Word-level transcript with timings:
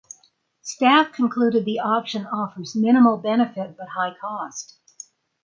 Staff 0.63 1.11
concluded 1.11 1.63
the 1.63 1.79
option 1.79 2.25
offers 2.25 2.75
minimal 2.75 3.17
benefit 3.19 3.77
but 3.77 3.89
high 3.89 4.15
cost. 4.19 4.79